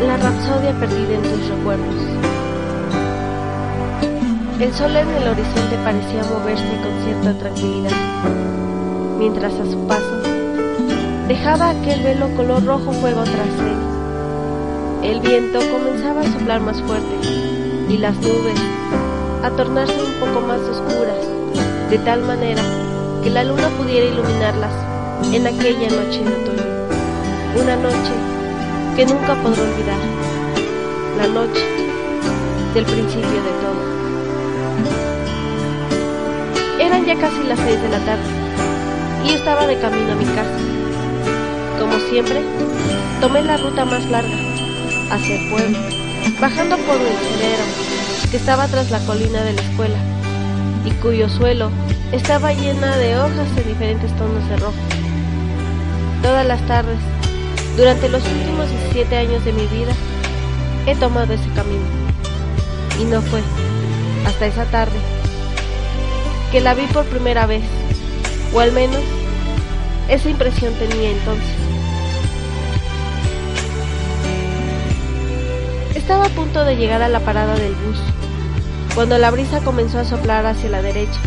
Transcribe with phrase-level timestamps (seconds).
[0.00, 1.94] La rapsodia perdida en tus recuerdos.
[4.60, 7.96] El sol en el horizonte parecía moverse con cierta tranquilidad,
[9.18, 10.20] mientras a su paso
[11.28, 15.10] dejaba aquel velo color rojo fuego tras él.
[15.10, 17.28] El viento comenzaba a soplar más fuerte
[17.88, 18.60] y las nubes
[19.42, 21.24] a tornarse un poco más oscuras,
[21.90, 22.62] de tal manera
[23.22, 24.72] que la luna pudiera iluminarlas
[25.32, 27.62] en aquella noche de otoño.
[27.62, 28.33] Una noche
[28.96, 29.98] que nunca podré olvidar.
[31.18, 31.64] La noche
[32.74, 33.80] del principio de todo.
[36.78, 38.22] Eran ya casi las seis de la tarde
[39.24, 40.58] y estaba de camino a mi casa.
[41.80, 42.40] Como siempre,
[43.20, 44.36] tomé la ruta más larga,
[45.10, 45.78] hacia el pueblo,
[46.40, 47.64] bajando por el sendero
[48.30, 49.98] que estaba tras la colina de la escuela
[50.84, 51.70] y cuyo suelo
[52.12, 54.74] estaba llena de hojas en diferentes tonos de rojo.
[56.22, 56.98] Todas las tardes
[57.76, 59.92] durante los últimos 17 años de mi vida
[60.86, 61.84] he tomado ese camino.
[63.00, 63.40] Y no fue
[64.26, 64.96] hasta esa tarde
[66.52, 67.64] que la vi por primera vez,
[68.52, 69.00] o al menos
[70.08, 71.56] esa impresión tenía entonces.
[75.96, 77.98] Estaba a punto de llegar a la parada del bus,
[78.94, 81.18] cuando la brisa comenzó a soplar hacia la derecha.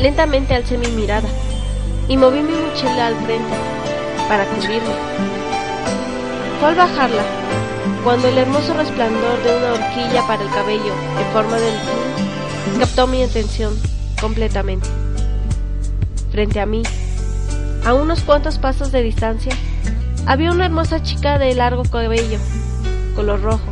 [0.00, 1.28] Lentamente alcé mi mirada
[2.08, 3.73] y moví mi mochila al frente
[4.28, 4.94] para cubrirme.
[6.60, 7.22] Fue al bajarla,
[8.02, 13.06] cuando el hermoso resplandor de una horquilla para el cabello en forma de luz captó
[13.06, 13.74] mi atención
[14.20, 14.88] completamente.
[16.30, 16.82] Frente a mí,
[17.84, 19.54] a unos cuantos pasos de distancia,
[20.26, 22.38] había una hermosa chica de largo cabello,
[23.14, 23.70] color rojo,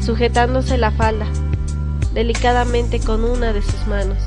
[0.00, 1.26] sujetándose la falda
[2.14, 4.18] delicadamente con una de sus manos.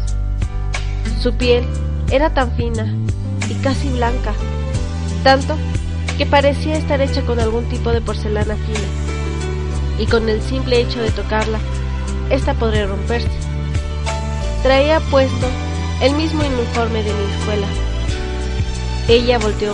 [1.20, 1.66] Su piel
[2.12, 2.94] era tan fina
[3.50, 4.34] y casi blanca
[5.24, 5.56] tanto
[6.18, 8.88] que parecía estar hecha con algún tipo de porcelana fina,
[9.98, 11.60] y con el simple hecho de tocarla,
[12.30, 13.30] ésta podría romperse.
[14.64, 15.48] Traía puesto
[16.02, 17.68] el mismo uniforme de mi escuela.
[19.08, 19.74] Ella volteó,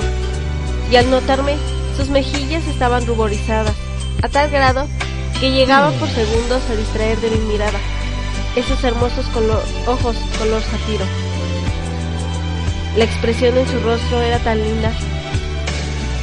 [0.91, 1.55] y al notarme,
[1.97, 3.75] sus mejillas estaban ruborizadas,
[4.23, 4.87] a tal grado
[5.39, 7.77] que llegaba por segundos a distraer de mi mirada
[8.55, 9.25] esos hermosos
[9.85, 11.05] ojos color zafiro.
[12.95, 14.91] La expresión en su rostro era tan linda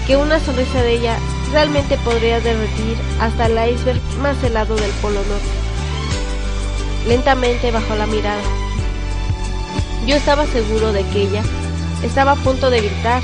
[0.06, 1.18] que una sonrisa de ella
[1.52, 7.08] realmente podría derretir hasta el iceberg más helado del Polo Norte.
[7.08, 8.42] Lentamente bajó la mirada.
[10.06, 11.42] Yo estaba seguro de que ella
[12.02, 13.22] estaba a punto de gritar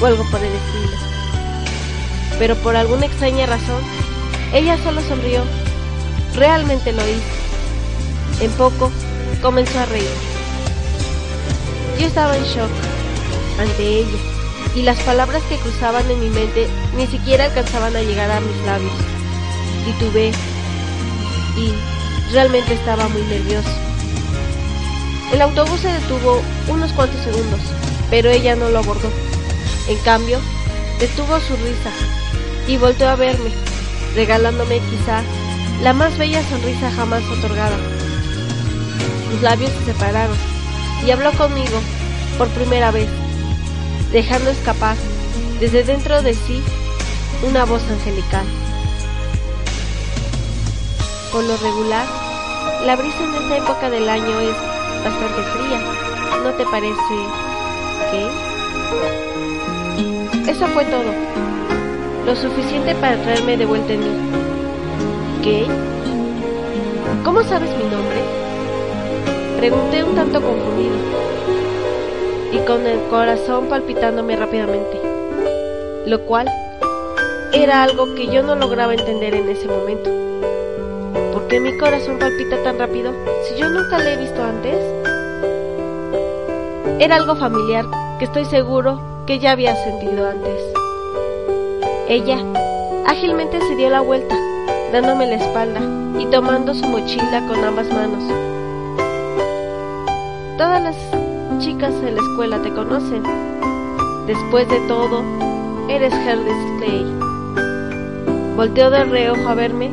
[0.00, 0.96] o algo por el estilo.
[2.38, 3.82] Pero por alguna extraña razón,
[4.52, 5.42] ella solo sonrió.
[6.34, 8.42] Realmente lo hizo.
[8.44, 8.90] En poco
[9.40, 10.08] comenzó a reír.
[12.00, 12.70] Yo estaba en shock
[13.58, 14.35] ante ella
[14.76, 18.56] y las palabras que cruzaban en mi mente ni siquiera alcanzaban a llegar a mis
[18.66, 18.92] labios.
[19.86, 20.32] Titubeé
[21.56, 21.72] y
[22.32, 23.70] realmente estaba muy nervioso.
[25.32, 27.60] El autobús se detuvo unos cuantos segundos,
[28.10, 29.10] pero ella no lo abordó.
[29.88, 30.38] En cambio,
[31.00, 31.90] detuvo su risa
[32.68, 33.50] y volteó a verme,
[34.14, 35.22] regalándome quizá
[35.82, 37.78] la más bella sonrisa jamás otorgada.
[39.30, 40.36] Sus labios se separaron
[41.06, 41.80] y habló conmigo
[42.36, 43.08] por primera vez
[44.16, 44.96] dejando escapar
[45.60, 46.62] desde dentro de sí
[47.46, 48.46] una voz angelical.
[51.30, 52.06] Por lo regular,
[52.86, 54.56] la brisa en esta época del año es
[55.04, 55.80] bastante fría,
[56.42, 57.16] ¿no te parece
[58.10, 58.26] qué?
[60.50, 61.12] Eso fue todo,
[62.24, 64.16] lo suficiente para traerme de vuelta en mí.
[65.44, 65.66] ¿Qué?
[67.22, 68.22] ¿Cómo sabes mi nombre?
[69.58, 71.35] Pregunté un tanto confundido
[72.52, 75.00] y con el corazón palpitándome rápidamente,
[76.06, 76.48] lo cual
[77.52, 80.10] era algo que yo no lograba entender en ese momento.
[81.32, 83.12] ¿Por qué mi corazón palpita tan rápido
[83.48, 84.76] si yo nunca le he visto antes?
[86.98, 87.84] Era algo familiar
[88.18, 90.62] que estoy seguro que ya había sentido antes.
[92.08, 92.38] Ella
[93.06, 94.36] ágilmente se dio la vuelta,
[94.92, 95.80] dándome la espalda
[96.18, 98.24] y tomando su mochila con ambas manos.
[100.56, 101.25] Todas las
[101.58, 103.22] chicas en la escuela te conocen.
[104.26, 105.22] Después de todo,
[105.88, 106.56] eres Herdis.
[108.56, 109.90] Volteó de reojo a verme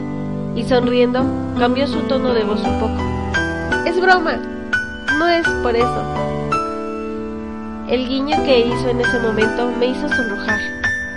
[0.55, 1.25] y sonriendo
[1.57, 2.97] cambió su tono de voz un poco.
[3.85, 4.37] Es broma,
[5.17, 6.03] no es por eso.
[7.87, 10.59] El guiño que hizo en ese momento me hizo sonrojar.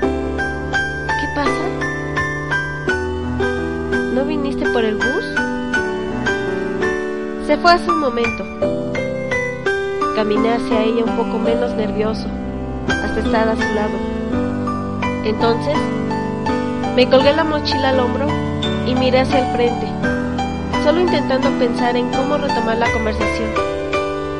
[0.01, 1.69] ¿Qué pasa?
[4.15, 5.25] ¿No viniste por el bus?
[7.47, 8.76] Se fue hace un momento.
[10.17, 12.27] Caminé hacia ella un poco menos nervioso,
[12.89, 13.93] hasta estar a su lado.
[15.27, 15.77] Entonces,
[16.97, 18.27] me colgué la mochila al hombro
[18.87, 19.87] y miré hacia el frente,
[20.83, 23.51] solo intentando pensar en cómo retomar la conversación.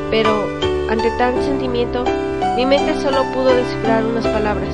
[0.09, 0.47] Pero,
[0.89, 2.03] ante tal sentimiento,
[2.55, 4.73] mi mente solo pudo descifrar unas palabras.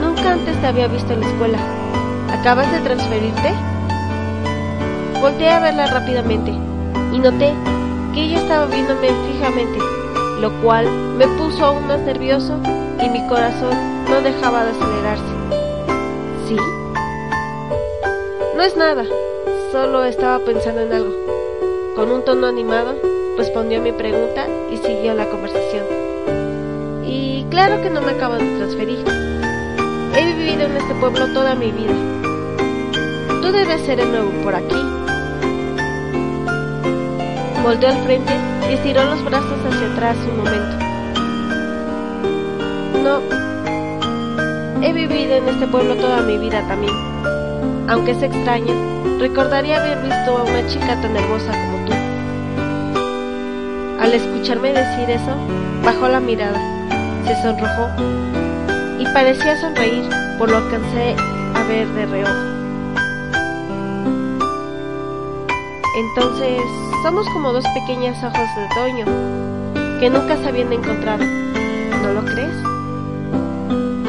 [0.00, 1.58] Nunca antes te había visto en la escuela.
[2.28, 3.52] ¿Acabas de transferirte?
[5.20, 6.50] Volteé a verla rápidamente
[7.12, 7.54] y noté
[8.12, 9.78] que ella estaba viéndome fijamente,
[10.40, 12.58] lo cual me puso aún más nervioso
[13.02, 13.74] y mi corazón
[14.08, 15.24] no dejaba de acelerarse.
[16.46, 16.56] ¿Sí?
[18.56, 19.04] No es nada,
[19.70, 21.12] solo estaba pensando en algo.
[21.96, 22.94] Con un tono animado,
[23.36, 25.84] respondió a mi pregunta y siguió la conversación.
[27.06, 29.04] Y claro que no me acabo de transferir.
[30.14, 31.94] He vivido en este pueblo toda mi vida.
[33.40, 34.91] Tú debes ser el nuevo por aquí.
[37.62, 38.32] Volteó al frente
[38.68, 40.76] y estiró los brazos hacia atrás un momento.
[43.04, 43.20] No,
[44.82, 46.92] he vivido en este pueblo toda mi vida también.
[47.88, 48.74] Aunque es extraño,
[49.18, 51.92] recordaría haber visto a una chica tan hermosa como tú.
[54.00, 55.36] Al escucharme decir eso,
[55.84, 56.60] bajó la mirada,
[57.24, 57.90] se sonrojó
[58.98, 61.16] y parecía sonreír, por lo que alcancé
[61.54, 62.61] a ver de reojo.
[65.94, 66.62] Entonces,
[67.02, 69.04] somos como dos pequeñas hojas de otoño
[70.00, 71.22] que nunca se habían encontrado.
[72.02, 72.56] ¿No lo crees?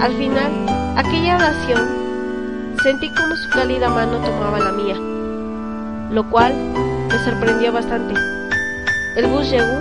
[0.01, 0.51] Al final,
[0.95, 1.87] aquella oración,
[2.81, 4.95] sentí como su cálida mano tomaba la mía,
[6.09, 6.53] lo cual
[7.09, 8.13] me sorprendió bastante.
[9.17, 9.79] El bus llegó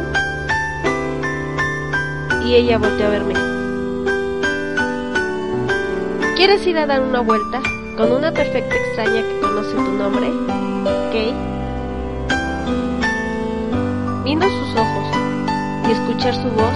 [2.44, 3.34] y ella volteó a verme.
[6.34, 7.62] ¿Quieres ir a dar una vuelta
[7.96, 10.30] con una perfecta extraña que conoce tu nombre?
[11.12, 11.51] Kay?
[14.40, 15.04] Sus ojos
[15.86, 16.72] y escuchar su voz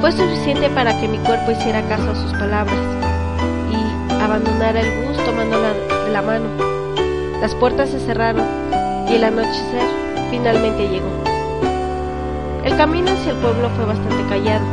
[0.00, 2.78] fue suficiente para que mi cuerpo hiciera caso a sus palabras
[3.70, 5.74] y abandonara el bus tomándola
[6.04, 6.46] de la mano.
[7.40, 8.46] Las puertas se cerraron
[9.10, 9.82] y el anochecer
[10.30, 11.10] finalmente llegó.
[12.64, 14.64] El camino hacia el pueblo fue bastante callado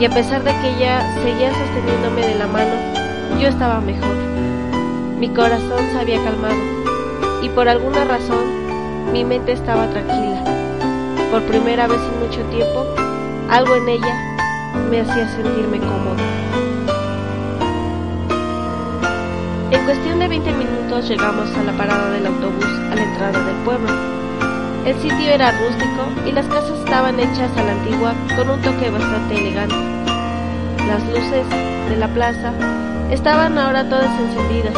[0.00, 4.16] y a pesar de que ella seguía sosteniéndome de la mano, yo estaba mejor.
[5.20, 6.56] Mi corazón se había calmado
[7.42, 10.65] y por alguna razón mi mente estaba tranquila.
[11.30, 12.86] Por primera vez en mucho tiempo,
[13.50, 14.14] algo en ella
[14.90, 16.16] me hacía sentirme cómodo.
[19.70, 23.56] En cuestión de 20 minutos llegamos a la parada del autobús a la entrada del
[23.64, 23.88] pueblo.
[24.86, 28.88] El sitio era rústico y las casas estaban hechas a la antigua con un toque
[28.88, 29.74] bastante elegante.
[30.86, 31.46] Las luces
[31.88, 32.52] de la plaza
[33.10, 34.74] estaban ahora todas encendidas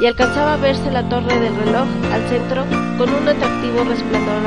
[0.00, 4.42] y alcanzaba a verse la torre del reloj al centro con un atractivo resplandor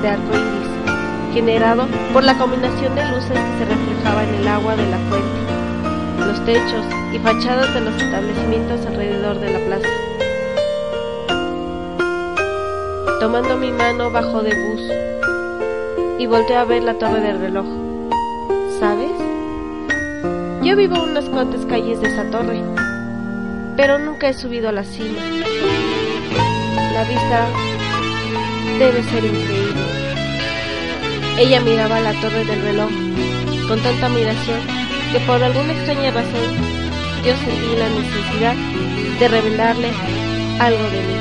[0.00, 4.76] de arco iris, generado por la combinación de luces que se reflejaba en el agua
[4.76, 9.88] de la fuente, los techos y fachadas de los establecimientos alrededor de la plaza.
[13.20, 14.82] Tomando mi mano bajo de bus
[16.18, 17.66] y volteé a ver la torre del reloj.
[18.80, 19.12] ¿Sabes?
[20.62, 22.62] Yo vivo unas cuantas calles de esa torre,
[23.76, 25.18] pero nunca he subido a la cima.
[26.94, 27.48] La vista
[28.82, 29.80] debe ser increíble.
[31.38, 32.90] Ella miraba la torre del reloj
[33.68, 34.58] con tanta admiración
[35.12, 36.48] que por alguna extraña razón
[37.24, 38.56] yo sentí la necesidad
[39.20, 39.90] de revelarle
[40.58, 41.16] algo de mí.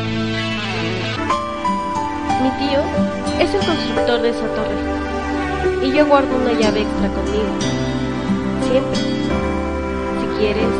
[2.41, 2.81] Mi tío
[3.39, 7.53] es el constructor de esa torre y yo guardo una llave extra conmigo.
[8.71, 9.01] Siempre.
[10.19, 10.73] Si quieres,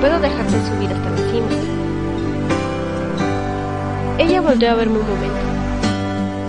[0.00, 1.48] puedo dejarte subir hasta la cima.
[4.16, 5.55] Ella volvió a verme un momento.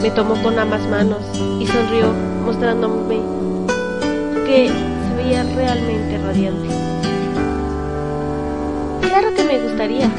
[0.01, 1.21] Me tomó con ambas manos
[1.59, 2.13] y sonrió
[2.45, 3.19] mostrándome
[4.45, 6.67] que se veía realmente radiante.
[9.01, 10.09] Claro que me gustaría.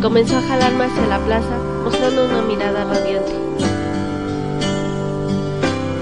[0.00, 3.32] Comenzó a jalarme hacia la plaza mostrando una mirada radiante.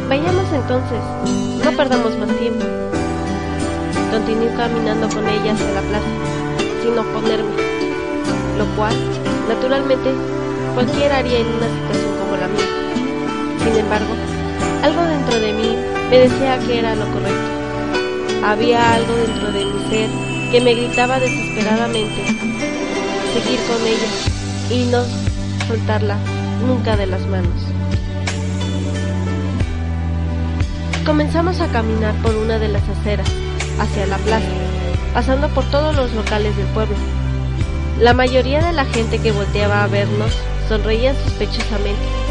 [0.08, 2.64] Vayamos entonces, no perdamos más tiempo.
[4.12, 6.06] Continué caminando con ella hacia la plaza,
[6.82, 7.50] sin oponerme,
[8.58, 8.94] lo cual,
[9.48, 10.10] naturalmente,
[10.74, 14.14] cualquiera haría en una situación Sin embargo,
[14.82, 15.76] algo dentro de mí
[16.08, 18.42] me decía que era lo correcto.
[18.42, 20.08] había algo dentro de mi ser
[20.50, 22.24] que me gritaba desesperadamente
[23.34, 24.08] seguir con ella
[24.70, 25.04] y no
[25.68, 26.16] soltarla
[26.66, 27.52] nunca de las manos.
[31.04, 33.28] Comenzamos a caminar por una de las aceras
[33.78, 34.48] hacia la plaza,
[35.12, 36.96] pasando por todos los locales del pueblo.
[38.00, 40.32] La mayoría de la gente que volteaba a vernos
[40.68, 42.21] sonreía sospechosamente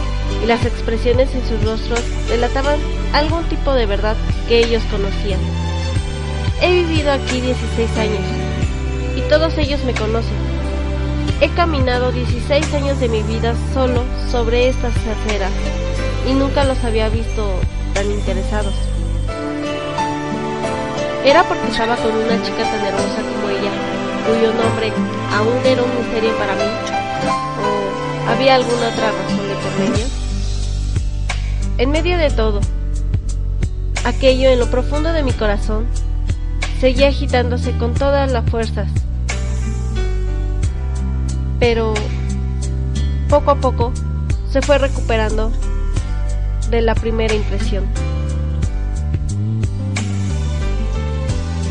[0.43, 2.79] y las expresiones en sus rostros delataban
[3.13, 4.15] algún tipo de verdad
[4.47, 5.39] que ellos conocían.
[6.61, 8.23] He vivido aquí 16 años
[9.15, 10.37] y todos ellos me conocen.
[11.41, 15.51] He caminado 16 años de mi vida solo sobre estas aceras
[16.27, 17.51] y nunca los había visto
[17.93, 18.73] tan interesados.
[21.25, 23.71] Era porque estaba con una chica tan hermosa como ella,
[24.27, 24.91] cuyo nombre
[25.33, 26.63] aún era un misterio para mí,
[28.27, 30.20] o había alguna otra razón de por.
[31.81, 32.61] En medio de todo,
[34.05, 35.87] aquello en lo profundo de mi corazón
[36.79, 38.87] seguía agitándose con todas las fuerzas.
[41.59, 41.95] Pero
[43.29, 43.93] poco a poco
[44.51, 45.51] se fue recuperando
[46.69, 47.85] de la primera impresión.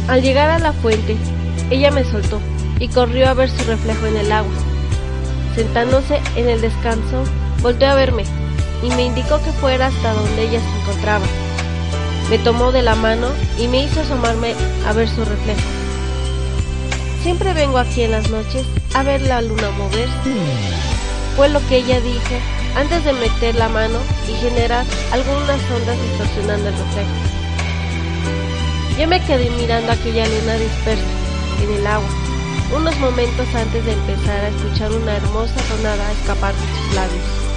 [0.09, 1.17] Al llegar a la fuente,
[1.71, 2.41] ella me soltó
[2.81, 4.55] y corrió a ver su reflejo en el agua.
[5.55, 7.23] Sentándose en el descanso,
[7.63, 8.40] volteó a verme
[8.83, 11.27] y me indicó que fuera hasta donde ella se encontraba.
[12.31, 14.55] Me tomó de la mano y me hizo asomarme
[14.87, 15.61] a ver su reflejo.
[17.23, 20.15] Siempre vengo aquí en las noches a ver la luna moverse.
[21.37, 22.35] Fue lo que ella dijo
[22.77, 27.11] antes de meter la mano y generar algunas ondas distorsionando el reflejo.
[28.99, 31.03] Yo me quedé mirando aquella luna dispersa
[31.63, 32.09] en el agua,
[32.77, 37.50] unos momentos antes de empezar a escuchar una hermosa tonada escapar de sus labios.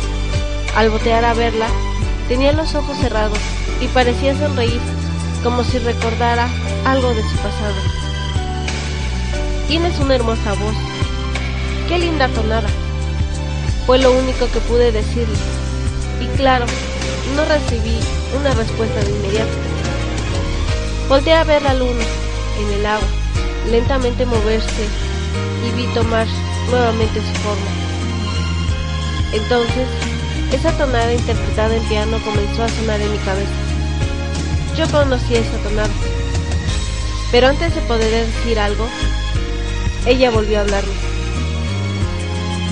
[0.76, 1.68] Al botear a verla,
[2.28, 3.38] tenía los ojos cerrados
[3.80, 4.80] y parecía sonreír,
[5.44, 6.48] como si recordara
[6.86, 7.76] algo de su pasado.
[9.68, 10.76] Tienes una hermosa voz.
[11.88, 12.70] Qué linda tonada.
[13.86, 15.38] Fue lo único que pude decirle.
[16.20, 16.66] Y claro,
[17.36, 17.98] no recibí
[18.40, 19.52] una respuesta de inmediato.
[21.08, 22.04] Volté a ver la luna
[22.60, 23.08] en el agua,
[23.70, 24.88] lentamente moverse
[25.68, 26.26] y vi tomar
[26.70, 27.68] nuevamente su forma.
[29.34, 29.88] Entonces,
[30.54, 33.52] esa tonada interpretada en piano comenzó a sonar en mi cabeza.
[34.78, 35.90] Yo conocía esa tonada.
[37.32, 38.88] Pero antes de poder decir algo,
[40.06, 40.94] ella volvió a hablarme.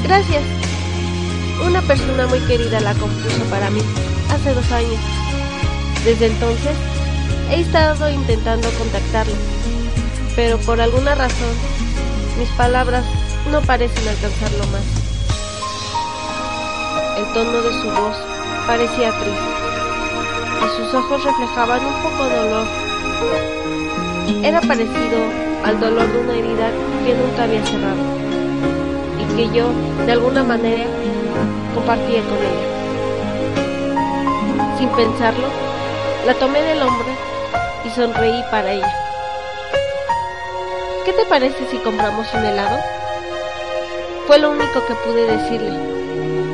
[0.04, 0.44] Gracias,
[1.66, 3.82] una persona muy querida la compuso para mí
[4.30, 5.00] hace dos años.
[6.06, 6.76] Desde entonces
[7.52, 9.36] he estado intentando contactarlo,
[10.36, 11.56] pero por alguna razón
[12.38, 13.06] mis palabras
[13.52, 15.01] no parecen alcanzarlo más.
[17.22, 18.18] El tono de su voz
[18.66, 19.54] parecía triste
[20.66, 22.68] y sus ojos reflejaban un poco de dolor.
[24.44, 25.20] Era parecido
[25.64, 26.72] al dolor de una herida
[27.06, 28.02] que nunca había cerrado
[29.20, 29.68] y que yo,
[30.08, 30.86] de alguna manera,
[31.76, 32.68] compartía con ella.
[34.80, 35.46] Sin pensarlo,
[36.26, 37.06] la tomé del hombro
[37.86, 38.96] y sonreí para ella.
[41.06, 42.80] ¿Qué te parece si compramos un helado?
[44.26, 46.01] Fue lo único que pude decirle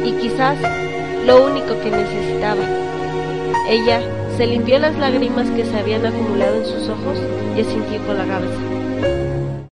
[0.07, 0.57] y quizás
[1.25, 2.63] lo único que necesitaba.
[3.69, 4.01] Ella
[4.37, 7.17] se limpió las lágrimas que se habían acumulado en sus ojos
[7.57, 8.76] y asintió con la cabeza.